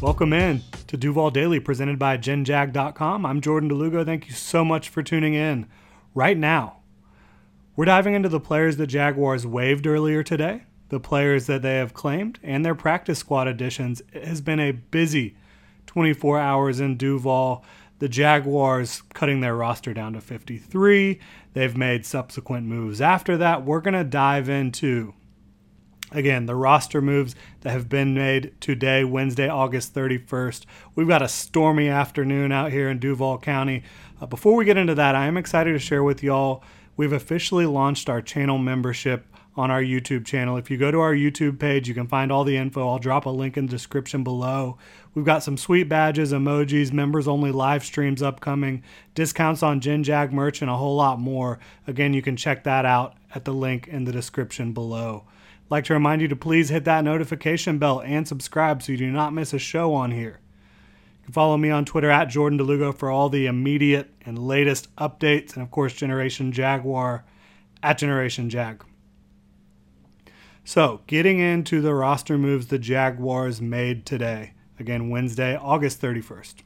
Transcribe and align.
Welcome 0.00 0.32
in 0.32 0.62
to 0.86 0.96
Duval 0.96 1.32
Daily 1.32 1.58
presented 1.58 1.98
by 1.98 2.18
GenJag.com. 2.18 3.26
I'm 3.26 3.40
Jordan 3.40 3.68
DeLugo. 3.68 4.06
Thank 4.06 4.28
you 4.28 4.32
so 4.32 4.64
much 4.64 4.88
for 4.88 5.02
tuning 5.02 5.34
in. 5.34 5.66
Right 6.14 6.38
now, 6.38 6.76
we're 7.74 7.86
diving 7.86 8.14
into 8.14 8.28
the 8.28 8.38
players 8.38 8.76
the 8.76 8.86
Jaguars 8.86 9.44
waived 9.44 9.88
earlier 9.88 10.22
today, 10.22 10.62
the 10.88 11.00
players 11.00 11.46
that 11.46 11.62
they 11.62 11.78
have 11.78 11.94
claimed, 11.94 12.38
and 12.44 12.64
their 12.64 12.76
practice 12.76 13.18
squad 13.18 13.48
additions. 13.48 14.00
It 14.12 14.24
has 14.24 14.40
been 14.40 14.60
a 14.60 14.70
busy 14.70 15.36
24 15.86 16.38
hours 16.38 16.78
in 16.78 16.96
Duval. 16.96 17.64
The 17.98 18.08
Jaguars 18.08 19.02
cutting 19.14 19.40
their 19.40 19.56
roster 19.56 19.92
down 19.92 20.12
to 20.12 20.20
53. 20.20 21.18
They've 21.54 21.76
made 21.76 22.06
subsequent 22.06 22.68
moves 22.68 23.00
after 23.00 23.36
that. 23.38 23.64
We're 23.64 23.80
going 23.80 23.94
to 23.94 24.04
dive 24.04 24.48
into 24.48 25.14
Again, 26.10 26.46
the 26.46 26.54
roster 26.54 27.02
moves 27.02 27.34
that 27.60 27.70
have 27.70 27.88
been 27.88 28.14
made 28.14 28.54
today, 28.60 29.04
Wednesday, 29.04 29.48
August 29.48 29.94
31st. 29.94 30.64
We've 30.94 31.08
got 31.08 31.20
a 31.20 31.28
stormy 31.28 31.88
afternoon 31.88 32.50
out 32.50 32.72
here 32.72 32.88
in 32.88 32.98
Duval 32.98 33.38
County. 33.38 33.82
Uh, 34.20 34.26
before 34.26 34.54
we 34.54 34.64
get 34.64 34.78
into 34.78 34.94
that, 34.94 35.14
I 35.14 35.26
am 35.26 35.36
excited 35.36 35.72
to 35.72 35.78
share 35.78 36.02
with 36.02 36.22
y'all 36.22 36.64
we've 36.96 37.12
officially 37.12 37.66
launched 37.66 38.08
our 38.08 38.22
channel 38.22 38.56
membership 38.56 39.26
on 39.54 39.70
our 39.70 39.82
YouTube 39.82 40.24
channel. 40.24 40.56
If 40.56 40.70
you 40.70 40.78
go 40.78 40.90
to 40.90 41.00
our 41.00 41.12
YouTube 41.12 41.58
page, 41.58 41.88
you 41.88 41.94
can 41.94 42.06
find 42.06 42.32
all 42.32 42.44
the 42.44 42.56
info. 42.56 42.88
I'll 42.88 42.98
drop 42.98 43.26
a 43.26 43.30
link 43.30 43.58
in 43.58 43.66
the 43.66 43.70
description 43.70 44.24
below. 44.24 44.78
We've 45.14 45.24
got 45.24 45.42
some 45.42 45.58
sweet 45.58 45.88
badges, 45.90 46.32
emojis, 46.32 46.92
members 46.92 47.28
only 47.28 47.52
live 47.52 47.84
streams 47.84 48.22
upcoming, 48.22 48.82
discounts 49.14 49.62
on 49.62 49.80
Gen 49.80 50.04
Jag 50.04 50.32
merch, 50.32 50.62
and 50.62 50.70
a 50.70 50.76
whole 50.76 50.96
lot 50.96 51.20
more. 51.20 51.58
Again, 51.86 52.14
you 52.14 52.22
can 52.22 52.36
check 52.36 52.64
that 52.64 52.86
out 52.86 53.16
at 53.34 53.44
the 53.44 53.52
link 53.52 53.88
in 53.88 54.04
the 54.04 54.12
description 54.12 54.72
below 54.72 55.24
like 55.70 55.84
to 55.84 55.94
remind 55.94 56.22
you 56.22 56.28
to 56.28 56.36
please 56.36 56.68
hit 56.68 56.84
that 56.84 57.04
notification 57.04 57.78
bell 57.78 58.00
and 58.00 58.26
subscribe 58.26 58.82
so 58.82 58.92
you 58.92 58.98
do 58.98 59.10
not 59.10 59.34
miss 59.34 59.52
a 59.52 59.58
show 59.58 59.94
on 59.94 60.10
here. 60.10 60.40
You 61.20 61.24
can 61.24 61.32
follow 61.32 61.56
me 61.56 61.70
on 61.70 61.84
Twitter 61.84 62.10
at 62.10 62.28
Jordan 62.28 62.58
DeLugo 62.58 62.96
for 62.96 63.10
all 63.10 63.28
the 63.28 63.46
immediate 63.46 64.10
and 64.24 64.38
latest 64.38 64.94
updates, 64.96 65.54
and 65.54 65.62
of 65.62 65.70
course, 65.70 65.92
Generation 65.92 66.52
Jaguar 66.52 67.24
at 67.82 67.98
Generation 67.98 68.48
Jag. 68.48 68.84
So, 70.64 71.00
getting 71.06 71.38
into 71.38 71.80
the 71.80 71.94
roster 71.94 72.36
moves 72.36 72.66
the 72.66 72.78
Jaguars 72.78 73.60
made 73.60 74.04
today. 74.04 74.52
Again, 74.78 75.08
Wednesday, 75.08 75.56
August 75.56 76.00
31st. 76.00 76.56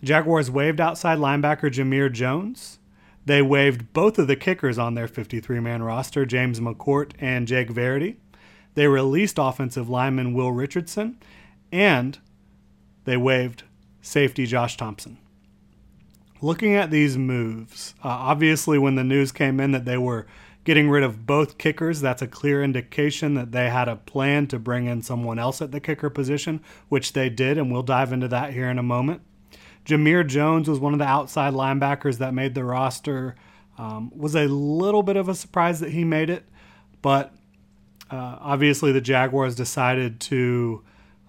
The 0.00 0.06
Jaguars 0.06 0.50
waived 0.50 0.80
outside 0.80 1.18
linebacker 1.18 1.72
Jamir 1.72 2.12
Jones. 2.12 2.78
They 3.26 3.40
waived 3.40 3.92
both 3.92 4.18
of 4.18 4.26
the 4.26 4.36
kickers 4.36 4.78
on 4.78 4.94
their 4.94 5.08
53 5.08 5.60
man 5.60 5.82
roster, 5.82 6.26
James 6.26 6.60
McCourt 6.60 7.12
and 7.18 7.48
Jake 7.48 7.70
Verity. 7.70 8.18
They 8.74 8.86
released 8.86 9.38
offensive 9.38 9.88
lineman 9.88 10.34
Will 10.34 10.52
Richardson, 10.52 11.18
and 11.72 12.18
they 13.04 13.16
waived 13.16 13.62
safety 14.02 14.46
Josh 14.46 14.76
Thompson. 14.76 15.18
Looking 16.40 16.74
at 16.74 16.90
these 16.90 17.16
moves, 17.16 17.94
uh, 18.04 18.08
obviously, 18.08 18.78
when 18.78 18.96
the 18.96 19.04
news 19.04 19.32
came 19.32 19.60
in 19.60 19.72
that 19.72 19.86
they 19.86 19.96
were 19.96 20.26
getting 20.64 20.90
rid 20.90 21.02
of 21.02 21.26
both 21.26 21.56
kickers, 21.56 22.00
that's 22.00 22.20
a 22.20 22.26
clear 22.26 22.62
indication 22.62 23.34
that 23.34 23.52
they 23.52 23.70
had 23.70 23.88
a 23.88 23.96
plan 23.96 24.46
to 24.48 24.58
bring 24.58 24.86
in 24.86 25.00
someone 25.00 25.38
else 25.38 25.62
at 25.62 25.72
the 25.72 25.80
kicker 25.80 26.10
position, 26.10 26.60
which 26.88 27.12
they 27.12 27.30
did, 27.30 27.56
and 27.56 27.72
we'll 27.72 27.82
dive 27.82 28.12
into 28.12 28.28
that 28.28 28.52
here 28.52 28.68
in 28.68 28.78
a 28.78 28.82
moment. 28.82 29.22
Jamir 29.84 30.26
Jones 30.26 30.68
was 30.68 30.78
one 30.78 30.92
of 30.92 30.98
the 30.98 31.06
outside 31.06 31.52
linebackers 31.52 32.18
that 32.18 32.34
made 32.34 32.54
the 32.54 32.64
roster. 32.64 33.36
Um, 33.76 34.12
was 34.14 34.36
a 34.36 34.46
little 34.46 35.02
bit 35.02 35.16
of 35.16 35.28
a 35.28 35.34
surprise 35.34 35.80
that 35.80 35.90
he 35.90 36.04
made 36.04 36.30
it, 36.30 36.44
but 37.02 37.34
uh, 38.10 38.38
obviously 38.40 38.92
the 38.92 39.00
Jaguars 39.00 39.56
decided 39.56 40.20
to 40.20 40.84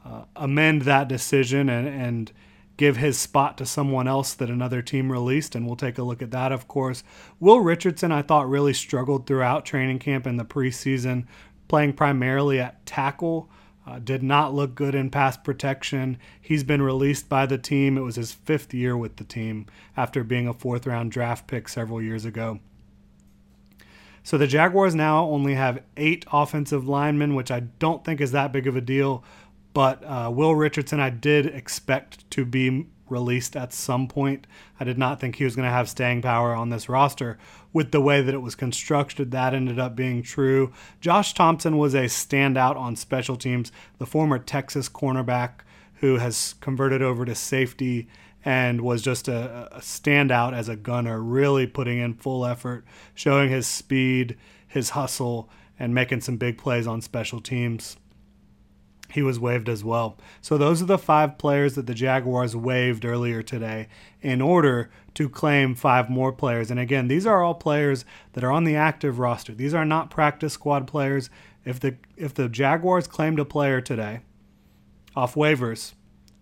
uh, 0.05 0.25
amend 0.35 0.83
that 0.83 1.07
decision 1.07 1.69
and, 1.69 1.87
and 1.87 2.31
give 2.77 2.97
his 2.97 3.17
spot 3.17 3.57
to 3.57 3.65
someone 3.65 4.07
else 4.07 4.33
that 4.33 4.49
another 4.49 4.81
team 4.81 5.11
released, 5.11 5.55
and 5.55 5.65
we'll 5.65 5.75
take 5.75 5.97
a 5.97 6.03
look 6.03 6.21
at 6.21 6.31
that, 6.31 6.51
of 6.51 6.67
course. 6.67 7.03
Will 7.39 7.61
Richardson, 7.61 8.11
I 8.11 8.21
thought, 8.21 8.49
really 8.49 8.73
struggled 8.73 9.25
throughout 9.25 9.65
training 9.65 9.99
camp 9.99 10.25
and 10.25 10.39
the 10.39 10.45
preseason, 10.45 11.25
playing 11.67 11.93
primarily 11.93 12.59
at 12.59 12.85
tackle. 12.85 13.49
Uh, 13.87 13.99
did 13.99 14.23
not 14.23 14.53
look 14.53 14.73
good 14.73 14.95
in 14.95 15.11
pass 15.11 15.37
protection. 15.37 16.17
He's 16.41 16.63
been 16.63 16.81
released 16.81 17.29
by 17.29 17.45
the 17.45 17.57
team. 17.57 17.97
It 17.97 18.01
was 18.01 18.15
his 18.15 18.31
fifth 18.31 18.73
year 18.73 18.97
with 18.97 19.17
the 19.17 19.23
team 19.23 19.67
after 19.95 20.23
being 20.23 20.47
a 20.47 20.53
fourth 20.53 20.87
round 20.87 21.11
draft 21.11 21.45
pick 21.45 21.69
several 21.69 22.01
years 22.01 22.25
ago. 22.25 22.59
So 24.23 24.39
the 24.39 24.47
Jaguars 24.47 24.95
now 24.95 25.25
only 25.25 25.53
have 25.53 25.83
eight 25.97 26.25
offensive 26.33 26.87
linemen, 26.87 27.35
which 27.35 27.51
I 27.51 27.59
don't 27.59 28.03
think 28.03 28.19
is 28.19 28.31
that 28.31 28.51
big 28.51 28.65
of 28.65 28.75
a 28.75 28.81
deal. 28.81 29.23
But 29.75 30.03
uh, 30.03 30.31
Will 30.33 30.55
Richardson, 30.55 30.99
I 30.99 31.11
did 31.11 31.45
expect 31.45 32.29
to 32.31 32.43
be 32.43 32.87
released 33.09 33.55
at 33.55 33.73
some 33.73 34.07
point. 34.07 34.47
I 34.79 34.83
did 34.83 34.97
not 34.97 35.19
think 35.19 35.35
he 35.35 35.43
was 35.43 35.55
going 35.55 35.67
to 35.67 35.73
have 35.73 35.89
staying 35.89 36.21
power 36.21 36.53
on 36.53 36.69
this 36.69 36.89
roster. 36.89 37.37
With 37.73 37.91
the 37.91 38.01
way 38.01 38.21
that 38.21 38.33
it 38.33 38.41
was 38.41 38.55
constructed, 38.55 39.31
that 39.31 39.53
ended 39.53 39.79
up 39.79 39.95
being 39.95 40.23
true. 40.23 40.71
Josh 41.01 41.33
Thompson 41.33 41.77
was 41.77 41.93
a 41.93 42.05
standout 42.05 42.77
on 42.77 42.95
special 42.95 43.35
teams, 43.35 43.71
the 43.97 44.05
former 44.05 44.39
Texas 44.39 44.87
cornerback 44.87 45.61
who 45.95 46.17
has 46.17 46.55
converted 46.61 47.01
over 47.01 47.25
to 47.25 47.35
safety 47.35 48.07
and 48.43 48.81
was 48.81 49.01
just 49.01 49.27
a, 49.27 49.67
a 49.71 49.79
standout 49.79 50.53
as 50.53 50.69
a 50.69 50.75
gunner, 50.75 51.21
really 51.21 51.65
putting 51.65 51.97
in 51.97 52.13
full 52.13 52.45
effort, 52.45 52.85
showing 53.13 53.49
his 53.49 53.65
speed, 53.65 54.37
his 54.67 54.91
hustle, 54.91 55.49
and 55.79 55.93
making 55.93 56.21
some 56.21 56.37
big 56.37 56.57
plays 56.57 56.85
on 56.87 57.01
special 57.01 57.41
teams 57.41 57.97
he 59.11 59.21
was 59.21 59.39
waived 59.39 59.69
as 59.69 59.83
well. 59.83 60.17
So 60.41 60.57
those 60.57 60.81
are 60.81 60.85
the 60.85 60.97
five 60.97 61.37
players 61.37 61.75
that 61.75 61.87
the 61.87 61.93
Jaguars 61.93 62.55
waived 62.55 63.05
earlier 63.05 63.41
today 63.41 63.87
in 64.21 64.41
order 64.41 64.89
to 65.15 65.29
claim 65.29 65.75
five 65.75 66.09
more 66.09 66.31
players. 66.31 66.71
And 66.71 66.79
again, 66.79 67.07
these 67.07 67.25
are 67.25 67.43
all 67.43 67.55
players 67.55 68.05
that 68.33 68.43
are 68.43 68.51
on 68.51 68.63
the 68.63 68.75
active 68.75 69.19
roster. 69.19 69.53
These 69.53 69.73
are 69.73 69.85
not 69.85 70.09
practice 70.09 70.53
squad 70.53 70.87
players. 70.87 71.29
If 71.63 71.79
the 71.79 71.95
if 72.15 72.33
the 72.33 72.49
Jaguars 72.49 73.07
claimed 73.07 73.39
a 73.39 73.45
player 73.45 73.81
today 73.81 74.21
off 75.15 75.35
waivers, 75.35 75.93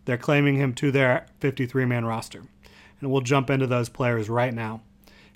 they're 0.06 0.18
claiming 0.18 0.56
him 0.56 0.74
to 0.76 0.92
their 0.92 1.28
53-man 1.40 2.06
roster. 2.06 2.44
And 3.00 3.12
we'll 3.12 3.22
jump 3.22 3.50
into 3.50 3.68
those 3.68 3.90
players 3.90 4.30
right 4.30 4.54
now. 4.54 4.82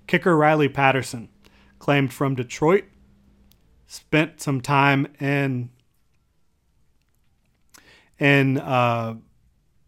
Kicker 0.08 0.36
Riley 0.36 0.70
Patterson, 0.70 1.30
claimed 1.80 2.14
from 2.14 2.36
Detroit, 2.36 2.86
spent 3.88 4.42
some 4.42 4.62
time 4.62 5.08
in 5.20 5.70
in 8.20 8.58
uh, 8.58 9.16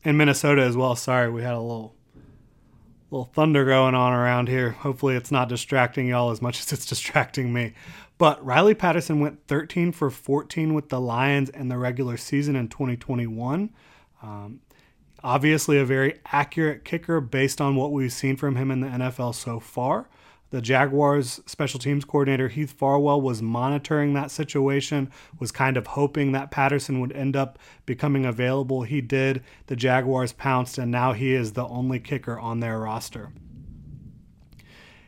in 0.04 0.18
Minnesota 0.18 0.62
as 0.64 0.76
well. 0.78 0.96
Sorry, 0.96 1.30
we 1.30 1.42
had 1.42 1.54
a 1.54 1.60
little 1.60 1.96
little 3.12 3.26
thunder 3.26 3.66
going 3.66 3.96
on 3.96 4.14
around 4.14 4.48
here. 4.50 4.72
Hopefully, 4.72 5.16
it's 5.16 5.32
not 5.32 5.50
distracting 5.50 6.08
y'all 6.08 6.32
as 6.32 6.42
much 6.42 6.60
as 6.62 6.72
it's 6.72 6.86
distracting 6.86 7.54
me. 7.54 7.74
But 8.18 8.44
Riley 8.46 8.76
Patterson 8.76 9.22
went 9.22 9.48
13 9.48 9.94
for 9.94 10.10
14 10.10 10.74
with 10.74 10.90
the 10.90 11.00
Lions 11.00 11.50
in 11.50 11.70
the 11.70 11.78
regular 11.78 12.18
season 12.18 12.56
in 12.58 12.68
2021. 12.68 13.70
Um, 14.22 14.60
obviously, 15.24 15.78
a 15.78 15.86
very 15.86 16.20
accurate 16.26 16.84
kicker 16.84 17.22
based 17.22 17.62
on 17.62 17.76
what 17.76 17.94
we've 17.94 18.12
seen 18.12 18.36
from 18.36 18.58
him 18.58 18.72
in 18.72 18.82
the 18.82 18.88
NFL 18.88 19.36
so 19.36 19.60
far. 19.60 20.10
The 20.52 20.62
Jaguars 20.62 21.40
special 21.46 21.80
teams 21.80 22.06
coordinator 22.06 22.48
Heath 22.48 22.72
Farwell 22.72 23.22
was 23.22 23.42
monitoring 23.42 24.14
that 24.14 24.32
situation, 24.32 25.12
was 25.38 25.52
kind 25.52 25.78
of 25.78 25.88
hoping 25.88 26.32
that 26.32 26.50
Patterson 26.50 27.00
would 27.02 27.12
end 27.12 27.36
up 27.36 27.60
becoming 27.86 28.26
available. 28.26 28.82
He 28.82 29.00
did. 29.00 29.44
The 29.68 29.76
Jaguars 29.76 30.34
pounced, 30.34 30.80
and 30.80 30.92
now 30.92 31.14
he 31.14 31.34
is 31.34 31.54
the 31.54 31.68
only 31.68 32.00
kicker 32.00 32.40
on 32.40 32.60
their 32.60 32.80
roster. 32.80 33.32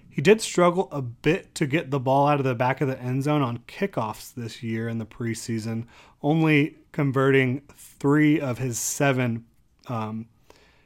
He 0.07 0.21
did 0.21 0.41
struggle 0.41 0.89
a 0.91 1.01
bit 1.01 1.55
to 1.55 1.65
get 1.65 1.89
the 1.89 1.99
ball 1.99 2.27
out 2.27 2.39
of 2.39 2.43
the 2.43 2.53
back 2.53 2.81
of 2.81 2.87
the 2.87 2.99
end 2.99 3.23
zone 3.23 3.41
on 3.41 3.59
kickoffs 3.59 4.33
this 4.33 4.61
year 4.61 4.89
in 4.89 4.97
the 4.97 5.05
preseason, 5.05 5.85
only 6.21 6.77
converting 6.91 7.61
three 7.73 8.39
of 8.39 8.57
his 8.57 8.77
seven 8.77 9.45
um, 9.87 10.27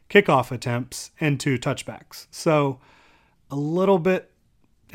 kickoff 0.10 0.52
attempts 0.52 1.12
into 1.20 1.58
touchbacks. 1.58 2.28
So 2.30 2.80
a 3.50 3.56
little 3.56 3.98
bit 3.98 4.32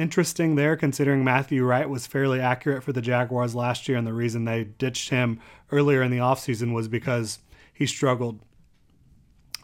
interesting 0.00 0.54
there, 0.54 0.76
considering 0.76 1.22
Matthew 1.22 1.64
Wright 1.64 1.88
was 1.88 2.06
fairly 2.06 2.40
accurate 2.40 2.82
for 2.82 2.92
the 2.92 3.02
Jaguars 3.02 3.54
last 3.54 3.88
year, 3.88 3.98
and 3.98 4.06
the 4.06 4.12
reason 4.12 4.44
they 4.44 4.64
ditched 4.64 5.10
him 5.10 5.40
earlier 5.70 6.02
in 6.02 6.10
the 6.10 6.18
offseason 6.18 6.72
was 6.72 6.88
because 6.88 7.40
he 7.72 7.86
struggled 7.86 8.40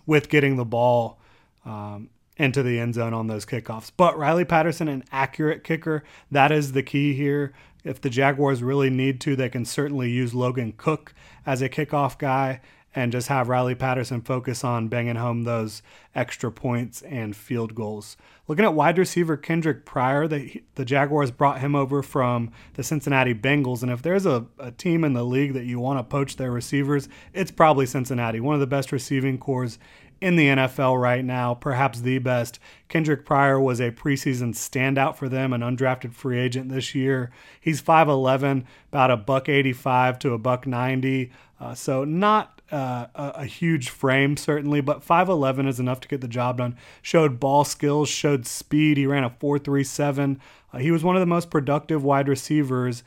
with 0.04 0.28
getting 0.28 0.56
the 0.56 0.64
ball 0.64 1.18
um, 1.64 2.10
into 2.36 2.62
the 2.62 2.78
end 2.78 2.94
zone 2.94 3.14
on 3.14 3.26
those 3.26 3.46
kickoffs. 3.46 3.90
But 3.96 4.18
Riley 4.18 4.44
Patterson, 4.44 4.88
an 4.88 5.04
accurate 5.10 5.64
kicker, 5.64 6.04
that 6.30 6.52
is 6.52 6.72
the 6.72 6.82
key 6.82 7.14
here. 7.14 7.52
If 7.82 8.00
the 8.00 8.10
Jaguars 8.10 8.62
really 8.62 8.90
need 8.90 9.20
to, 9.22 9.36
they 9.36 9.48
can 9.48 9.64
certainly 9.64 10.10
use 10.10 10.34
Logan 10.34 10.74
Cooke 10.76 11.14
as 11.44 11.62
a 11.62 11.68
kickoff 11.68 12.18
guy 12.18 12.60
and 12.96 13.12
just 13.12 13.28
have 13.28 13.50
Riley 13.50 13.75
Patterson 13.75 14.22
focus 14.22 14.64
on 14.64 14.88
banging 14.88 15.16
home 15.16 15.44
those 15.44 15.82
extra 16.14 16.50
points 16.50 17.02
and 17.02 17.37
field 17.37 17.75
goals. 17.75 18.16
Looking 18.48 18.64
at 18.64 18.72
wide 18.72 18.96
receiver 18.96 19.37
Kendric 19.37 19.84
Pryor, 19.84 20.26
the, 20.26 20.62
the 20.76 20.84
Jaguars 20.87 21.31
brought 21.31 21.60
him 21.60 21.75
over 21.75 22.02
from 22.02 22.50
the 22.72 22.82
Cincinnati 22.82 23.34
Bengals. 23.34 23.82
And 23.82 23.93
if 23.93 24.00
there's 24.00 24.25
a, 24.25 24.46
a 24.58 24.70
team 24.70 25.04
in 25.04 25.12
the 25.12 25.25
league 25.25 25.52
that 25.52 25.66
you 25.66 25.78
want 25.78 25.98
to 25.98 26.04
poach 26.04 26.37
their 26.37 26.50
receivers, 26.50 27.06
it's 27.34 27.50
probably 27.50 27.84
Cincinnati, 27.84 28.40
one 28.40 28.54
of 28.54 28.60
the 28.60 28.66
best 28.66 28.90
receiving 28.93 29.37
corps 29.37 29.78
in 30.20 30.36
the 30.36 30.48
NFL 30.48 31.00
right 31.00 31.24
now, 31.24 31.54
perhaps 31.54 32.00
the 32.00 32.18
best. 32.18 32.58
Kendric 32.88 33.24
Pryor 33.24 33.60
was 33.60 33.80
a 33.80 33.90
preseason 33.90 34.54
standout 34.54 35.16
for 35.16 35.28
them, 35.28 35.52
an 35.52 35.60
undrafted 35.60 36.14
free 36.14 36.38
agent 36.38 36.70
this 36.70 36.94
year. 36.94 37.30
He's 37.60 37.82
5'11, 37.82 38.64
about 38.88 39.10
a 39.10 39.16
buck 39.16 39.48
85 39.48 40.18
to 40.20 40.32
a 40.32 40.38
buck 40.38 40.66
90. 40.66 41.30
Uh, 41.60 41.74
so 41.74 42.04
not 42.04 42.60
uh, 42.70 43.06
a, 43.14 43.32
a, 43.36 43.44
huge 43.44 43.90
frame, 43.90 44.36
certainly, 44.36 44.80
but 44.80 45.06
5'11 45.06 45.68
is 45.68 45.78
enough 45.78 46.00
to 46.00 46.08
get 46.08 46.20
the 46.20 46.28
job 46.28 46.58
done. 46.58 46.76
Showed 47.00 47.38
ball 47.38 47.64
skills, 47.64 48.08
showed 48.08 48.46
speed. 48.46 48.96
He 48.96 49.06
ran 49.06 49.24
a 49.24 49.30
4.37. 49.30 50.38
Uh, 50.72 50.78
he 50.78 50.90
was 50.90 51.04
one 51.04 51.16
of 51.16 51.20
the 51.20 51.26
most 51.26 51.50
productive 51.50 52.02
wide 52.02 52.28
receivers 52.28 53.04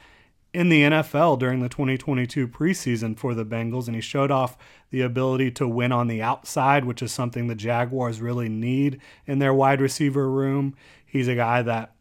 in 0.54 0.70
the 0.70 0.82
NFL 0.82 1.38
during 1.40 1.62
the 1.62 1.70
2022 1.70 2.48
preseason 2.48 3.18
for 3.18 3.36
the 3.36 3.46
Bengals, 3.46 3.88
and 3.88 3.96
he 3.96 4.02
showed 4.02 4.32
off 4.32 4.58
the 4.90 5.02
ability 5.02 5.52
to 5.52 5.68
win 5.68 5.92
on 5.92 6.08
the 6.08 6.22
outside, 6.22 6.86
which 6.86 7.02
is 7.02 7.12
something 7.12 7.48
the 7.48 7.56
Jaguars 7.56 8.22
really 8.22 8.50
need 8.50 9.00
in 9.28 9.40
their 9.40 9.54
wide 9.54 9.80
receiver 9.80 10.30
room. 10.30 10.76
He's 11.06 11.28
a 11.28 11.36
guy 11.36 11.62
that 11.62 11.94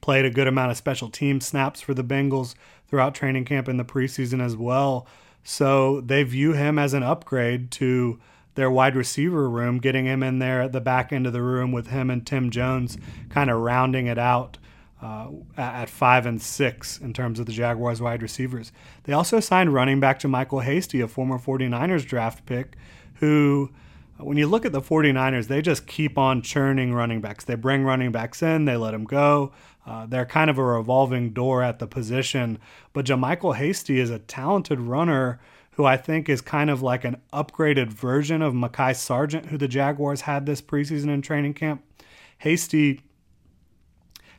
played 0.00 0.24
a 0.24 0.30
good 0.30 0.48
amount 0.48 0.72
of 0.72 0.76
special 0.76 1.08
team 1.08 1.40
snaps 1.40 1.80
for 1.80 1.94
the 1.94 2.02
Bengals 2.02 2.54
throughout 2.88 3.14
training 3.14 3.44
camp 3.44 3.68
in 3.68 3.76
the 3.76 3.84
preseason 3.84 4.42
as 4.42 4.56
well. 4.56 5.06
So 5.44 6.00
they 6.00 6.22
view 6.24 6.52
him 6.54 6.78
as 6.78 6.94
an 6.94 7.02
upgrade 7.02 7.70
to 7.72 8.18
their 8.54 8.70
wide 8.70 8.96
receiver 8.96 9.48
room, 9.48 9.78
getting 9.78 10.06
him 10.06 10.22
in 10.22 10.38
there 10.38 10.62
at 10.62 10.72
the 10.72 10.80
back 10.80 11.12
end 11.12 11.26
of 11.26 11.32
the 11.32 11.42
room 11.42 11.70
with 11.70 11.88
him 11.88 12.10
and 12.10 12.26
Tim 12.26 12.50
Jones 12.50 12.98
kind 13.28 13.50
of 13.50 13.60
rounding 13.60 14.06
it 14.06 14.18
out 14.18 14.58
uh, 15.04 15.28
at 15.58 15.90
five 15.90 16.24
and 16.24 16.40
six 16.40 16.98
in 16.98 17.12
terms 17.12 17.38
of 17.38 17.44
the 17.44 17.52
Jaguars 17.52 18.00
wide 18.00 18.22
receivers. 18.22 18.72
They 19.02 19.12
also 19.12 19.38
signed 19.38 19.74
running 19.74 20.00
back 20.00 20.18
JaMycal 20.20 20.64
Hasty, 20.64 21.02
a 21.02 21.08
former 21.08 21.38
49ers 21.38 22.06
draft 22.06 22.46
pick, 22.46 22.76
who, 23.16 23.70
when 24.16 24.38
you 24.38 24.46
look 24.46 24.64
at 24.64 24.72
the 24.72 24.80
49ers, 24.80 25.48
they 25.48 25.60
just 25.60 25.86
keep 25.86 26.16
on 26.16 26.40
churning 26.40 26.94
running 26.94 27.20
backs. 27.20 27.44
They 27.44 27.54
bring 27.54 27.84
running 27.84 28.12
backs 28.12 28.42
in, 28.42 28.64
they 28.64 28.76
let 28.76 28.92
them 28.92 29.04
go. 29.04 29.52
Uh, 29.86 30.06
they're 30.06 30.24
kind 30.24 30.48
of 30.48 30.56
a 30.56 30.64
revolving 30.64 31.34
door 31.34 31.62
at 31.62 31.80
the 31.80 31.86
position. 31.86 32.58
But 32.94 33.04
JaMycal 33.04 33.56
Hasty 33.56 34.00
is 34.00 34.08
a 34.08 34.20
talented 34.20 34.80
runner 34.80 35.38
who 35.72 35.84
I 35.84 35.98
think 35.98 36.30
is 36.30 36.40
kind 36.40 36.70
of 36.70 36.80
like 36.80 37.04
an 37.04 37.18
upgraded 37.30 37.88
version 37.88 38.40
of 38.40 38.54
Mekhi 38.54 38.96
Sargent, 38.96 39.46
who 39.46 39.58
the 39.58 39.68
Jaguars 39.68 40.22
had 40.22 40.46
this 40.46 40.62
preseason 40.62 41.08
in 41.08 41.20
training 41.20 41.52
camp. 41.52 41.84
Hasty 42.38 43.02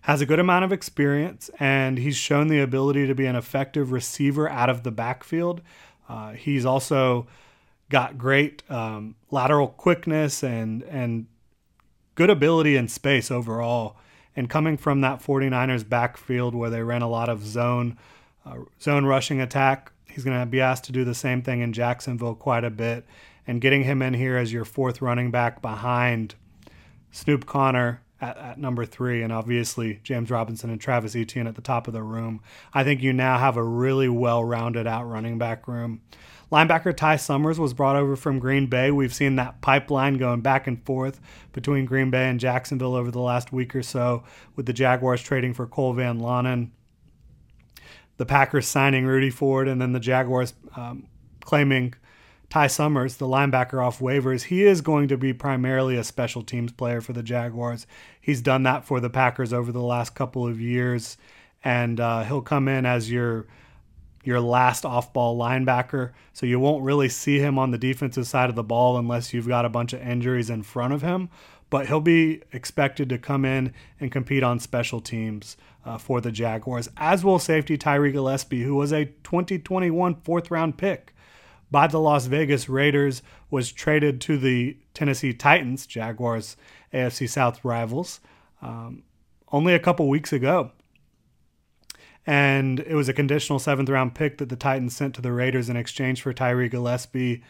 has 0.06 0.22
a 0.22 0.26
good 0.26 0.38
amount 0.38 0.64
of 0.64 0.72
experience 0.72 1.50
and 1.60 1.98
he's 1.98 2.16
shown 2.16 2.48
the 2.48 2.60
ability 2.60 3.08
to 3.08 3.16
be 3.16 3.26
an 3.26 3.36
effective 3.36 3.92
receiver 3.92 4.48
out 4.48 4.70
of 4.70 4.84
the 4.84 4.92
backfield. 4.92 5.62
Uh, 6.08 6.34
he's 6.34 6.64
also 6.64 7.26
got 7.90 8.16
great 8.16 8.62
um, 8.70 9.16
lateral 9.32 9.68
quickness 9.68 10.44
and 10.44 10.84
and 10.84 11.26
good 12.14 12.30
ability 12.30 12.76
in 12.76 12.88
space 12.88 13.32
overall. 13.32 13.98
And 14.36 14.48
coming 14.48 14.78
from 14.78 15.02
that 15.02 15.24
49ers 15.24 15.90
backfield 15.90 16.54
where 16.54 16.70
they 16.70 16.84
ran 16.84 17.02
a 17.02 17.10
lot 17.10 17.28
of 17.28 17.44
zone 17.44 17.98
uh, 18.46 18.58
zone 18.80 19.08
rushing 19.08 19.42
attack, 19.42 19.92
he's 20.08 20.24
going 20.24 20.40
to 20.40 20.46
be 20.46 20.62
asked 20.62 20.84
to 20.84 20.92
do 20.92 21.04
the 21.04 21.16
same 21.16 21.42
thing 21.42 21.62
in 21.62 21.74
Jacksonville 21.74 22.36
quite 22.36 22.64
a 22.64 22.70
bit. 22.70 23.08
And 23.48 23.60
getting 23.60 23.84
him 23.84 24.04
in 24.04 24.14
here 24.14 24.38
as 24.38 24.54
your 24.54 24.66
fourth 24.66 25.02
running 25.02 25.32
back 25.32 25.64
behind 25.64 26.36
Snoop 27.10 27.48
Conner 27.48 28.02
at, 28.22 28.38
at, 28.38 28.58
number 28.58 28.86
three, 28.86 29.22
and 29.22 29.32
obviously 29.32 30.00
James 30.04 30.30
Robinson 30.30 30.70
and 30.70 30.80
Travis 30.80 31.16
Etienne 31.16 31.48
at 31.48 31.56
the 31.56 31.62
top 31.62 31.88
of 31.88 31.94
the 31.94 32.04
room. 32.04 32.42
I 32.74 32.84
think 32.84 33.02
you 33.02 33.14
now 33.14 33.38
have 33.38 33.58
a 33.58 33.64
really 33.64 34.10
well 34.10 34.44
rounded 34.44 34.88
out 34.88 35.04
running 35.04 35.38
back 35.38 35.68
room. 35.68 36.02
Linebacker 36.52 36.96
Ty 36.96 37.18
Summers 37.18 37.60
was 37.60 37.74
brought 37.74 37.96
over 37.96 38.16
from 38.16 38.40
Green 38.40 38.68
Bay. 38.68 38.92
We've 38.92 39.14
seen 39.14 39.36
that 39.36 39.62
pipeline 39.62 40.18
going 40.18 40.42
back 40.42 40.68
and 40.68 40.84
forth 40.86 41.20
between 41.54 41.86
Green 41.86 42.12
Bay 42.12 42.30
and 42.30 42.40
Jacksonville 42.40 42.96
over 42.96 43.12
the 43.12 43.20
last 43.20 43.52
week 43.52 43.76
or 43.76 43.84
so, 43.84 44.24
with 44.56 44.66
the 44.66 44.74
Jaguars 44.74 45.22
trading 45.22 45.54
for 45.54 45.66
Cole 45.66 45.94
Van 45.94 46.20
Lanen, 46.20 46.70
the 48.18 48.26
Packers 48.26 48.68
signing 48.68 49.06
Rudy 49.06 49.32
Ford, 49.32 49.68
and 49.68 49.82
then 49.82 49.92
the 49.92 50.00
Jaguars 50.00 50.54
um, 50.76 51.08
claiming 51.42 51.96
Ty 52.56 52.68
Summers, 52.68 53.18
the 53.18 53.28
linebacker 53.28 53.86
off 53.86 54.00
waivers. 54.00 54.44
He 54.44 54.64
is 54.64 54.80
going 54.80 55.10
to 55.10 55.18
be 55.18 55.34
primarily 55.34 55.98
a 55.98 56.06
special 56.06 56.42
teams 56.42 56.72
player 56.72 57.02
for 57.02 57.12
the 57.12 57.22
Jaguars. 57.22 57.86
He's 58.22 58.42
done 58.42 58.64
that 58.64 58.86
for 58.86 59.02
the 59.02 59.10
Packers 59.10 59.52
over 59.52 59.74
the 59.74 59.82
last 59.82 60.16
couple 60.16 60.48
of 60.48 60.62
years, 60.62 61.18
and 61.66 62.00
uh, 62.00 62.24
he'll 62.24 62.42
come 62.42 62.70
in 62.70 62.86
as 62.86 63.12
your 63.12 63.46
your 64.24 64.40
last 64.40 64.86
off 64.86 65.12
ball 65.12 65.38
linebacker. 65.38 66.14
So 66.32 66.46
you 66.46 66.58
won't 66.58 66.86
really 66.86 67.10
see 67.10 67.40
him 67.40 67.60
on 67.60 67.72
the 67.72 67.78
defensive 67.78 68.26
side 68.26 68.50
of 68.50 68.56
the 68.56 68.64
ball 68.64 68.98
unless 68.98 69.34
you've 69.34 69.50
got 69.50 69.66
a 69.66 69.70
bunch 69.70 69.92
of 69.92 70.00
injuries 70.00 70.50
in 70.50 70.64
front 70.64 70.94
of 70.94 71.02
him. 71.02 71.28
But 71.70 71.88
he'll 71.88 72.00
be 72.00 72.42
expected 72.54 73.10
to 73.10 73.18
come 73.18 73.44
in 73.44 73.74
and 74.00 74.14
compete 74.14 74.44
on 74.44 74.62
special 74.62 75.02
teams 75.02 75.58
uh, 75.84 75.98
for 75.98 76.22
the 76.22 76.32
Jaguars, 76.32 76.88
as 76.96 77.22
will 77.22 77.38
safety 77.38 77.78
Tyree 77.78 78.14
Gillespie, 78.14 78.64
who 78.64 78.76
was 78.76 78.94
a 78.94 79.08
2021 79.26 80.16
fourth 80.24 80.50
round 80.50 80.78
pick 80.78 81.12
by 81.72 81.88
the 81.88 82.00
Las 82.00 82.26
Vegas 82.28 82.70
Raiders, 82.70 83.22
was 83.50 83.72
traded 83.72 84.22
to 84.22 84.38
the 84.38 84.78
Tennessee 84.94 85.34
Titans, 85.34 85.86
Jaguars 85.86 86.58
AFC 86.94 87.30
South 87.30 87.64
rivals, 87.64 88.20
um, 88.62 89.04
only 89.52 89.74
a 89.74 89.80
couple 89.80 90.08
weeks 90.08 90.32
ago 90.32 90.72
and 92.26 92.80
it 92.82 92.96
was 92.96 93.08
a 93.08 93.14
conditional 93.14 93.60
seventh 93.60 93.90
round 93.90 94.16
pick 94.16 94.38
that 94.40 94.50
the 94.50 94.56
Titans 94.56 94.96
sent 94.96 95.14
to 95.16 95.22
the 95.22 95.32
Raiders 95.32 95.70
in 95.70 95.78
exchange 95.78 96.22
for 96.22 96.34
Tyree 96.34 96.70
Gillespie. 96.70 97.44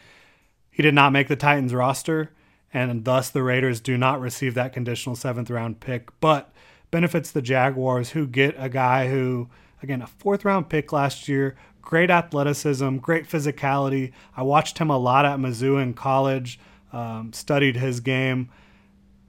He 0.70 0.82
did 0.82 0.94
not 0.94 1.12
make 1.12 1.28
the 1.28 1.36
Titans 1.36 1.72
roster, 1.72 2.32
and 2.72 3.04
thus 3.04 3.30
the 3.30 3.42
Raiders 3.42 3.80
do 3.80 3.96
not 3.96 4.20
receive 4.20 4.54
that 4.54 4.74
conditional 4.74 5.16
seventh 5.16 5.48
round 5.48 5.80
pick, 5.80 6.08
but 6.20 6.52
benefits 6.90 7.30
the 7.30 7.42
Jaguars, 7.42 8.10
who 8.10 8.26
get 8.26 8.54
a 8.58 8.68
guy 8.68 9.08
who, 9.08 9.48
again, 9.82 10.02
a 10.02 10.06
fourth 10.06 10.44
round 10.44 10.68
pick 10.68 10.92
last 10.92 11.28
year, 11.28 11.56
great 11.82 12.10
athleticism, 12.10 12.96
great 12.96 13.28
physicality. 13.28 14.12
I 14.36 14.42
watched 14.42 14.78
him 14.78 14.90
a 14.90 14.98
lot 14.98 15.24
at 15.24 15.38
Mizzou 15.38 15.82
in 15.82 15.94
college, 15.94 16.58
um, 16.92 17.32
studied 17.32 17.76
his 17.76 18.00
game. 18.00 18.50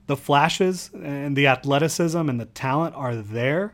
The 0.07 0.17
flashes 0.17 0.89
and 0.93 1.35
the 1.35 1.47
athleticism 1.47 2.29
and 2.29 2.39
the 2.39 2.45
talent 2.45 2.95
are 2.95 3.15
there 3.15 3.73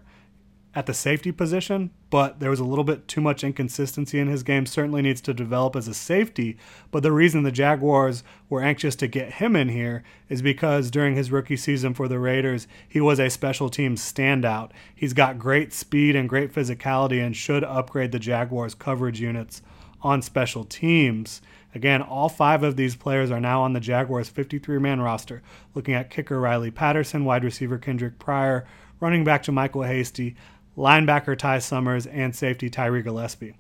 at 0.75 0.87
the 0.87 0.93
safety 0.93 1.31
position, 1.31 1.91
but 2.09 2.39
there 2.39 2.49
was 2.49 2.59
a 2.59 2.65
little 2.65 2.83
bit 2.83 3.07
too 3.07 3.21
much 3.21 3.43
inconsistency 3.43 4.19
in 4.19 4.27
his 4.27 4.41
game. 4.41 4.65
Certainly 4.65 5.03
needs 5.03 5.21
to 5.21 5.33
develop 5.33 5.75
as 5.75 5.88
a 5.88 5.93
safety. 5.93 6.57
But 6.89 7.03
the 7.03 7.12
reason 7.12 7.43
the 7.43 7.51
Jaguars 7.51 8.24
were 8.50 8.63
anxious 8.63 8.95
to 8.98 9.07
get 9.07 9.33
him 9.33 9.55
in 9.55 9.69
here 9.69 10.03
is 10.29 10.41
because 10.41 10.89
during 10.89 11.15
his 11.15 11.31
rookie 11.31 11.57
season 11.57 11.93
for 11.93 12.07
the 12.07 12.19
Raiders, 12.19 12.67
he 12.88 13.00
was 13.00 13.19
a 13.19 13.29
special 13.29 13.69
teams 13.69 14.01
standout. 14.01 14.71
He's 14.95 15.13
got 15.13 15.38
great 15.38 15.74
speed 15.74 16.15
and 16.15 16.27
great 16.27 16.53
physicality 16.53 17.24
and 17.24 17.36
should 17.36 17.63
upgrade 17.63 18.12
the 18.12 18.19
Jaguars' 18.19 18.75
coverage 18.75 19.19
units 19.21 19.62
on 20.01 20.21
special 20.21 20.63
teams. 20.63 21.41
Again, 21.75 22.01
all 22.01 22.29
five 22.29 22.62
of 22.63 22.75
these 22.75 22.95
players 22.95 23.31
are 23.31 23.39
now 23.39 23.62
on 23.62 23.74
the 23.74 23.79
Jaguars' 23.79 24.29
53 24.29 24.79
man 24.79 25.01
roster. 25.01 25.41
Looking 25.74 25.93
at 25.93 26.09
kicker 26.09 26.39
Riley 26.39 26.71
Patterson, 26.71 27.25
wide 27.25 27.43
receiver 27.43 27.79
Kendric 27.79 28.19
Pryor, 28.19 28.65
running 29.00 29.24
back 29.24 29.43
JaMycal 29.43 29.88
Hasty, 29.88 30.36
linebacker 30.77 31.38
Ty 31.38 31.60
Summers, 31.60 32.08
and 32.08 32.36
safety 32.36 32.70
Tyree 32.70 33.03
Gillespie. 33.03 33.56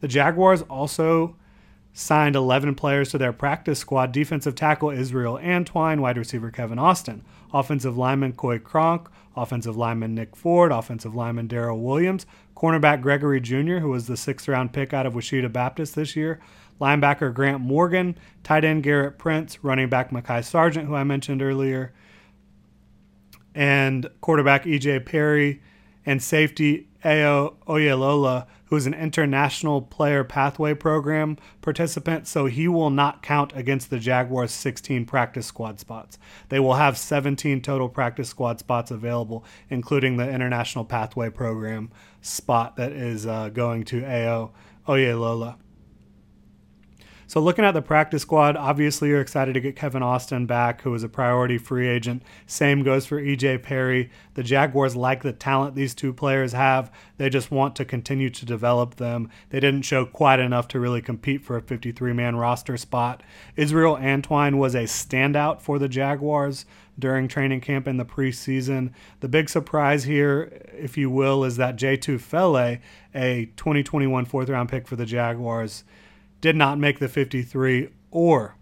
The 0.00 0.08
Jaguars 0.08 0.62
also 0.62 1.36
signed 1.92 2.36
11 2.36 2.74
players 2.74 3.10
to 3.10 3.18
their 3.18 3.32
practice 3.32 3.78
squad 3.78 4.12
defensive 4.12 4.54
tackle 4.54 4.90
Israel 4.90 5.38
Antwine, 5.42 6.00
wide 6.00 6.16
receiver 6.18 6.50
Kevin 6.50 6.78
Austin, 6.78 7.24
offensive 7.52 7.96
lineman 7.96 8.32
Coy 8.32 8.58
Cronk, 8.58 9.08
offensive 9.36 9.76
lineman 9.76 10.14
Nick 10.14 10.36
Ford, 10.36 10.72
offensive 10.72 11.14
lineman 11.14 11.48
Daryl 11.48 11.80
Williams, 11.80 12.26
cornerback 12.56 13.00
Gregory 13.00 13.40
Junior, 13.40 13.80
who 13.80 13.90
was 13.90 14.06
the 14.06 14.16
sixth 14.16 14.48
round 14.48 14.72
pick 14.72 14.92
out 14.92 15.06
of 15.06 15.14
Ouachita 15.14 15.48
Baptist 15.48 15.94
this 15.94 16.14
year, 16.16 16.40
linebacker 16.80 17.32
Grant 17.32 17.60
Morgan, 17.60 18.16
tight 18.42 18.64
end 18.64 18.84
Gerrit 18.84 19.18
Prince, 19.18 19.62
running 19.64 19.88
back 19.88 20.10
Mekhi 20.10 20.44
Sargent, 20.44 20.86
who 20.86 20.94
I 20.94 21.04
mentioned 21.04 21.42
earlier, 21.42 21.92
and 23.54 24.08
quarterback 24.20 24.64
EJ 24.64 25.04
Perry, 25.06 25.60
and 26.04 26.22
safety 26.22 26.88
Ayo 27.04 27.54
Oyelola, 27.66 28.46
who 28.66 28.76
is 28.76 28.86
an 28.86 28.94
international 28.94 29.82
player 29.82 30.22
pathway 30.22 30.74
program 30.74 31.38
participant, 31.62 32.26
so 32.26 32.46
he 32.46 32.68
will 32.68 32.90
not 32.90 33.22
count 33.22 33.52
against 33.54 33.90
the 33.90 33.98
Jaguars' 33.98 34.52
16 34.52 35.06
practice 35.06 35.46
squad 35.46 35.80
spots. 35.80 36.18
They 36.50 36.60
will 36.60 36.74
have 36.74 36.98
17 36.98 37.62
total 37.62 37.88
practice 37.88 38.28
squad 38.28 38.58
spots 38.60 38.90
available, 38.90 39.44
including 39.70 40.16
the 40.16 40.28
international 40.28 40.84
pathway 40.84 41.30
program 41.30 41.90
spot 42.20 42.76
that 42.76 42.92
is 42.92 43.26
uh, 43.26 43.48
going 43.48 43.84
to 43.84 44.02
Ayo 44.02 44.50
Oyelola. 44.86 45.56
So, 47.30 47.38
looking 47.38 47.64
at 47.64 47.74
the 47.74 47.80
practice 47.80 48.22
squad, 48.22 48.56
obviously 48.56 49.10
you're 49.10 49.20
excited 49.20 49.54
to 49.54 49.60
get 49.60 49.76
Kevin 49.76 50.02
Austin 50.02 50.46
back, 50.46 50.82
who 50.82 50.90
was 50.90 51.04
a 51.04 51.08
priority 51.08 51.58
free 51.58 51.86
agent. 51.86 52.24
Same 52.44 52.82
goes 52.82 53.06
for 53.06 53.22
EJ 53.22 53.62
Perry. 53.62 54.10
The 54.34 54.42
Jaguars 54.42 54.96
like 54.96 55.22
the 55.22 55.32
talent 55.32 55.76
these 55.76 55.94
two 55.94 56.12
players 56.12 56.54
have. 56.54 56.92
They 57.18 57.30
just 57.30 57.52
want 57.52 57.76
to 57.76 57.84
continue 57.84 58.30
to 58.30 58.44
develop 58.44 58.96
them. 58.96 59.30
They 59.50 59.60
didn't 59.60 59.82
show 59.82 60.06
quite 60.06 60.40
enough 60.40 60.66
to 60.68 60.80
really 60.80 61.00
compete 61.00 61.44
for 61.44 61.56
a 61.56 61.62
53 61.62 62.12
man 62.14 62.34
roster 62.34 62.76
spot. 62.76 63.22
Israel 63.54 63.96
Antwine 63.96 64.58
was 64.58 64.74
a 64.74 64.82
standout 64.82 65.60
for 65.60 65.78
the 65.78 65.88
Jaguars 65.88 66.66
during 66.98 67.28
training 67.28 67.60
camp 67.60 67.86
in 67.86 67.96
the 67.96 68.04
preseason. 68.04 68.90
The 69.20 69.28
big 69.28 69.48
surprise 69.48 70.02
here, 70.02 70.66
if 70.76 70.98
you 70.98 71.08
will, 71.08 71.44
is 71.44 71.58
that 71.58 71.76
Jay 71.76 71.96
Tufele, 71.96 72.80
a 73.14 73.44
2021 73.56 74.24
fourth 74.24 74.48
round 74.48 74.68
pick 74.68 74.88
for 74.88 74.96
the 74.96 75.06
Jaguars, 75.06 75.84
did 76.40 76.56
not 76.56 76.78
make 76.78 76.98
the 76.98 77.08
53 77.08 77.88
or 78.10 78.56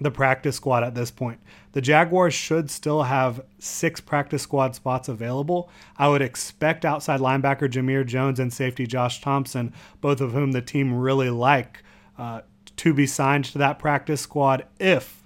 the 0.00 0.10
practice 0.10 0.56
squad 0.56 0.82
at 0.82 0.94
this 0.94 1.10
point. 1.10 1.40
The 1.72 1.80
Jaguars 1.80 2.34
should 2.34 2.70
still 2.70 3.04
have 3.04 3.44
six 3.58 4.00
practice 4.00 4.42
squad 4.42 4.74
spots 4.74 5.08
available. 5.08 5.70
I 5.96 6.08
would 6.08 6.22
expect 6.22 6.84
outside 6.84 7.20
linebacker 7.20 7.70
Jamir 7.70 8.04
Jones 8.04 8.40
and 8.40 8.52
safety 8.52 8.86
Josh 8.86 9.20
Thompson, 9.20 9.72
both 10.00 10.20
of 10.20 10.32
whom 10.32 10.52
the 10.52 10.62
team 10.62 10.94
really 10.94 11.30
like, 11.30 11.82
uh, 12.18 12.40
to 12.76 12.92
be 12.92 13.06
signed 13.06 13.44
to 13.46 13.58
that 13.58 13.78
practice 13.78 14.22
squad 14.22 14.66
if 14.80 15.22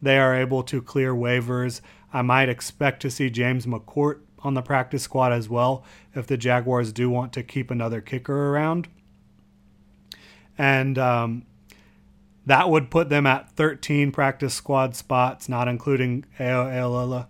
they 0.00 0.18
are 0.18 0.34
able 0.34 0.62
to 0.64 0.80
clear 0.80 1.12
waivers. 1.12 1.80
I 2.12 2.22
might 2.22 2.48
expect 2.48 3.02
to 3.02 3.10
see 3.10 3.30
James 3.30 3.66
McCourt 3.66 4.20
on 4.40 4.54
the 4.54 4.62
practice 4.62 5.02
squad 5.02 5.32
as 5.32 5.48
well 5.48 5.84
if 6.14 6.28
the 6.28 6.36
Jaguars 6.36 6.92
do 6.92 7.10
want 7.10 7.32
to 7.32 7.42
keep 7.42 7.72
another 7.72 8.00
kicker 8.00 8.50
around 8.50 8.88
and 10.58 10.98
um, 10.98 11.46
that 12.44 12.68
would 12.68 12.90
put 12.90 13.08
them 13.08 13.26
at 13.26 13.50
13 13.52 14.12
practice 14.12 14.54
squad 14.54 14.96
spots, 14.96 15.48
not 15.48 15.68
including 15.68 16.24
Aola, 16.38 17.28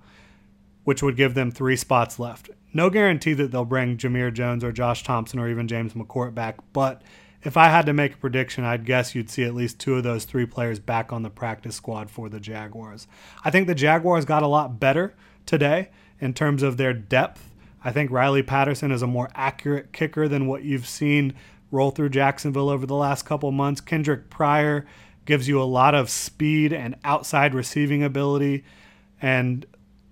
which 0.85 1.03
would 1.03 1.17
give 1.17 1.35
them 1.35 1.51
three 1.51 1.77
spots 1.77 2.19
left. 2.19 2.51
No 2.73 2.91
guarantee 2.91 3.35
that 3.35 3.51
they'll 3.51 3.65
bring 3.65 3.97
Jamir 3.97 4.33
Jones 4.33 4.65
or 4.65 4.73
Josh 4.73 5.03
Thompson 5.03 5.39
or 5.39 5.49
even 5.49 5.69
James 5.69 5.93
McCourt 5.93 6.35
back, 6.35 6.57
but 6.73 7.03
if 7.43 7.57
I 7.57 7.69
had 7.69 7.87
to 7.87 7.93
make 7.93 8.15
a 8.15 8.19
prediction, 8.19 8.65
I'd 8.65 8.85
guess 8.85 9.15
you'd 9.15 9.31
see 9.31 9.45
at 9.45 9.55
least 9.55 9.79
two 9.79 9.95
of 9.97 10.03
those 10.03 10.25
three 10.25 10.47
players 10.47 10.81
back 10.81 11.13
on 11.13 11.23
the 11.23 11.31
practice 11.31 11.77
squad 11.77 12.11
for 12.11 12.29
the 12.29 12.41
Jaguars. 12.41 13.07
I 13.45 13.51
think 13.51 13.67
the 13.69 13.75
Jaguars 13.75 14.25
got 14.25 14.43
a 14.43 14.49
lot 14.49 14.81
better 14.81 15.15
today 15.47 15.91
in 16.21 16.35
terms 16.35 16.63
of 16.63 16.77
their 16.77 16.93
depth. 16.93 17.51
I 17.85 17.93
think 17.93 18.11
Riley 18.11 18.43
Patterson 18.43 18.91
is 18.91 19.03
a 19.03 19.07
more 19.07 19.31
accurate 19.35 19.93
kicker 19.93 20.27
than 20.27 20.49
what 20.49 20.65
you've 20.65 20.87
seen 20.87 21.35
roll 21.71 21.91
through 21.91 22.11
Jacksonville 22.11 22.69
over 22.69 22.87
the 22.87 22.95
last 22.95 23.25
couple 23.25 23.51
months. 23.51 23.81
Kendric 23.81 24.31
Pryor 24.31 24.87
gives 25.25 25.49
you 25.49 25.61
a 25.61 25.65
lot 25.65 25.95
of 25.95 26.09
speed 26.09 26.73
and 26.73 26.97
outside 27.05 27.55
receiving 27.55 28.03
ability 28.03 28.65
and 29.21 29.67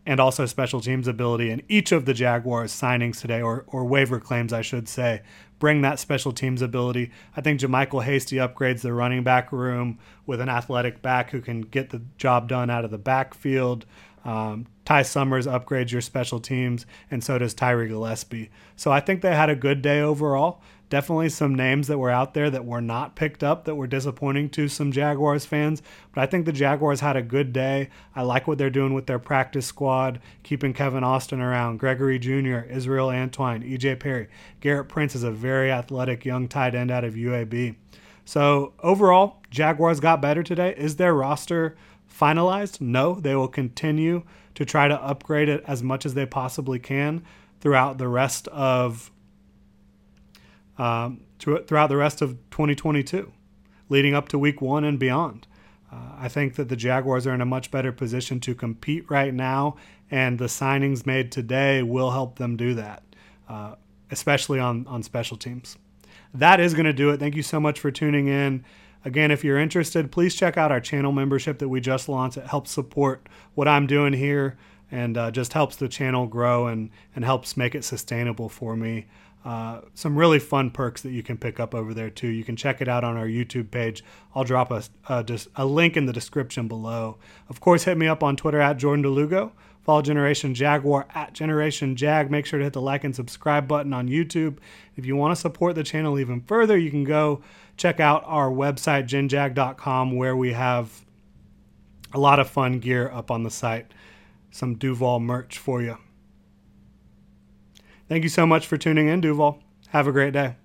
and 0.07 0.21
also 0.21 0.47
special 0.47 0.81
teams 0.81 1.09
ability. 1.09 1.51
And 1.51 1.63
each 1.69 1.91
of 1.91 2.05
the 2.05 2.15
Jaguars 2.15 2.73
signings 2.73 3.21
today, 3.21 3.43
or, 3.43 3.65
or 3.67 3.85
waiver 3.85 4.21
claims, 4.21 4.53
I 4.53 4.63
should 4.63 4.89
say, 4.89 5.23
bring 5.59 5.83
that 5.83 5.99
special 5.99 6.31
teams 6.31 6.63
ability. 6.63 7.11
I 7.37 7.41
think 7.41 7.61
JaMycal 7.61 8.05
Hasty 8.05 8.37
upgrades 8.37 8.83
the 8.83 8.93
running 8.93 9.25
back 9.25 9.51
room 9.51 9.99
with 10.25 10.41
an 10.41 10.49
athletic 10.49 11.03
back 11.03 11.31
who 11.31 11.41
can 11.41 11.63
get 11.63 11.91
the 11.91 12.03
job 12.19 12.49
done 12.49 12.71
out 12.71 12.85
of 12.85 12.93
the 12.93 12.99
backfield. 12.99 13.85
Um, 14.25 14.69
Ty 14.87 15.03
Summers 15.03 15.47
upgrades 15.47 15.91
your 15.91 16.01
special 16.01 16.41
teams, 16.41 16.87
and 17.11 17.23
so 17.23 17.37
does 17.37 17.53
Tyree 17.53 17.89
Gillespie. 17.89 18.51
So 18.75 18.91
I 18.91 19.01
think 19.01 19.21
they 19.21 19.35
had 19.35 19.51
a 19.51 19.57
good 19.57 19.83
day 19.83 20.01
overall 20.01 20.63
definitely 20.89 21.29
some 21.29 21.55
names 21.55 21.89
that 21.89 21.99
were 21.99 22.11
out 22.11 22.35
there 22.35 22.51
that 22.51 22.65
were 22.65 22.81
not 22.81 23.17
picked 23.17 23.43
up 23.43 23.65
that 23.65 23.75
were 23.75 23.87
disappointing 23.87 24.49
to 24.51 24.69
some 24.69 24.93
Jaguars 24.93 25.45
fans. 25.45 25.83
But 26.15 26.23
I 26.23 26.27
think 26.27 26.47
the 26.47 26.53
Jaguars 26.53 27.01
had 27.01 27.17
a 27.17 27.23
good 27.23 27.53
day. 27.53 27.91
I 28.15 28.23
like 28.23 28.47
what 28.47 28.59
they're 28.59 28.71
doing 28.71 28.95
with 28.95 29.07
their 29.07 29.19
practice 29.19 29.67
squad, 29.67 30.21
keeping 30.43 30.73
Kevin 30.73 31.05
Austin 31.05 31.41
around, 31.41 31.79
Gregory 31.79 32.19
Junior, 32.19 32.67
Israel 32.71 33.09
Antwine, 33.09 33.69
EJ 33.69 33.99
Perry. 33.99 34.29
Gerrit 34.61 34.89
Prince 34.89 35.15
is 35.15 35.23
a 35.23 35.31
very 35.31 35.71
athletic 35.71 36.25
young 36.25 36.49
tight 36.49 36.75
end 36.75 36.91
out 36.91 37.05
of 37.05 37.15
UAB. 37.15 37.77
So 38.25 38.73
overall, 38.83 39.43
Jaguars 39.51 40.01
got 40.01 40.21
better 40.21 40.43
today. 40.43 40.75
Is 40.77 40.97
their 40.97 41.15
roster 41.15 41.77
finalized? 42.13 42.81
No, 42.81 43.15
they 43.15 43.35
will 43.35 43.49
continue 43.49 44.23
to 44.55 44.65
try 44.65 44.89
to 44.89 45.01
upgrade 45.03 45.49
it 45.49 45.63
as 45.67 45.83
much 45.83 46.07
as 46.07 46.15
they 46.15 46.27
possibly 46.27 46.79
can 46.79 47.25
throughout 47.61 47.99
the 47.99 48.09
rest 48.09 48.49
of 48.49 49.11
um, 50.79 51.23
throughout 51.39 51.89
the 51.89 51.97
rest 51.97 52.23
of 52.23 52.33
2022, 52.51 53.33
leading 53.89 54.15
up 54.15 54.29
to 54.29 54.39
week 54.39 54.61
one 54.61 54.85
and 54.85 54.99
beyond. 54.99 55.47
Uh, 55.93 55.97
I 56.19 56.29
think 56.29 56.57
that 56.57 56.69
the 56.69 56.77
Jaguars 56.77 57.27
are 57.27 57.35
in 57.35 57.41
a 57.41 57.47
much 57.47 57.71
better 57.71 57.93
position 57.93 58.41
to 58.41 58.55
compete 58.55 59.09
right 59.11 59.33
now, 59.33 59.77
and 60.11 60.39
the 60.39 60.47
signings 60.47 61.07
made 61.07 61.31
today 61.31 61.83
will 61.83 62.11
help 62.11 62.39
them 62.39 62.57
do 62.57 62.75
that, 62.75 63.03
uh, 63.49 63.77
especially 64.11 64.59
on, 64.59 64.87
on 64.87 65.03
special 65.03 65.37
teams. 65.37 65.79
That 66.35 66.61
is 66.61 66.75
going 66.75 66.87
to 66.87 66.93
do 66.93 67.11
it. 67.11 67.21
Thank 67.21 67.37
you 67.37 67.43
so 67.43 67.61
much 67.61 67.81
for 67.81 67.91
tuning 67.91 68.29
in. 68.29 68.65
Again, 69.05 69.31
if 69.31 69.45
you're 69.45 69.59
interested, 69.59 70.11
please 70.11 70.35
check 70.35 70.57
out 70.57 70.73
our 70.73 70.81
channel 70.81 71.13
membership 71.13 71.59
that 71.59 71.69
we 71.69 71.81
just 71.81 72.09
launched. 72.09 72.37
It 72.37 72.47
helps 72.47 72.71
support 72.71 73.29
what 73.55 73.69
I'm 73.69 73.87
doing 73.87 74.13
here 74.13 74.57
and 74.91 75.17
uh, 75.17 75.31
just 75.31 75.53
helps 75.53 75.77
the 75.77 75.89
channel 75.89 76.27
grow 76.27 76.67
and, 76.67 76.91
and 77.15 77.25
helps 77.25 77.57
make 77.57 77.75
it 77.75 77.85
sustainable 77.85 78.49
for 78.49 78.77
me. 78.77 79.07
Uh, 79.45 79.81
some 79.95 80.19
really 80.19 80.41
fun 80.41 80.71
perks 80.71 81.03
that 81.03 81.13
you 81.13 81.23
can 81.23 81.37
pick 81.37 81.61
up 81.61 81.73
over 81.73 81.95
there 81.95 82.11
too. 82.11 82.27
You 82.27 82.43
can 82.43 82.57
check 82.57 82.81
it 82.81 82.89
out 82.89 83.05
on 83.05 83.17
our 83.17 83.27
YouTube 83.27 83.71
page. 83.71 84.03
I'll 84.35 84.43
drop 84.43 84.73
a, 84.73 84.83
a, 85.09 85.25
a 85.55 85.65
link 85.65 85.97
in 85.97 86.07
the 86.07 86.13
description 86.13 86.67
below. 86.67 87.19
Of 87.49 87.61
course, 87.61 87.85
hit 87.85 87.97
me 87.97 88.09
up 88.09 88.25
on 88.25 88.35
Twitter 88.35 88.61
at 88.61 88.77
Jordan 88.77 89.05
DeLugo. 89.05 89.53
Follow 89.85 90.03
Generation 90.03 90.53
Jaguar 90.53 91.07
at 91.15 91.33
Generation 91.33 91.95
Jag. 91.95 92.29
Make 92.29 92.45
sure 92.45 92.59
to 92.59 92.65
hit 92.65 92.73
the 92.73 92.81
like 92.81 93.05
and 93.05 93.15
subscribe 93.15 93.69
button 93.69 93.93
on 93.93 94.09
YouTube. 94.09 94.59
If 94.97 95.07
you 95.07 95.15
want 95.15 95.31
to 95.31 95.41
support 95.41 95.77
the 95.77 95.85
channel 95.85 96.19
even 96.19 96.41
further, 96.41 96.77
you 96.77 96.91
can 96.91 97.05
go 97.05 97.41
check 97.77 98.01
out 98.01 98.23
our 98.27 98.51
website, 98.51 99.07
genjag.com, 99.07 100.17
where 100.17 100.37
we 100.37 100.53
have 100.53 101.05
a 102.13 102.19
lot 102.19 102.41
of 102.41 102.49
fun 102.49 102.79
gear 102.79 103.11
up 103.11 103.31
on 103.31 103.43
the 103.43 103.51
site. 103.51 103.93
Some 104.51 104.77
Duval 104.77 105.21
merch 105.21 105.59
for 105.59 105.83
you. 105.83 105.99
Thank 108.09 108.23
you 108.23 108.31
so 108.31 108.47
much 108.47 108.67
for 108.67 108.77
tuning 108.77 109.09
in, 109.09 109.21
Duval. 109.21 109.63
Have 109.89 110.07
a 110.07 110.13
great 110.13 110.33
day. 110.33 110.57